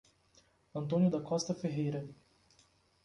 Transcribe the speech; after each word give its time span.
Antônio 0.73 1.11
da 1.11 1.21
Costa 1.21 1.53
Ferreira 1.53 2.09